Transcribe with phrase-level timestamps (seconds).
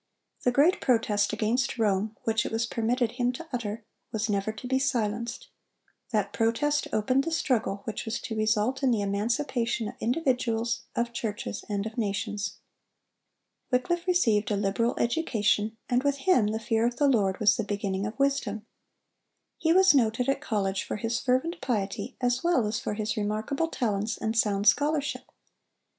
[0.41, 4.65] The great protest against Rome which it was permitted him to utter, was never to
[4.65, 5.49] be silenced.
[6.09, 11.13] That protest opened the struggle which was to result in the emancipation of individuals, of
[11.13, 12.57] churches, and of nations.
[13.69, 17.63] Wycliffe received a liberal education, and with him the fear of the Lord was the
[17.63, 18.65] beginning of wisdom.
[19.59, 23.67] He was noted at college for his fervent piety as well as for his remarkable
[23.67, 25.25] talents and sound scholarship.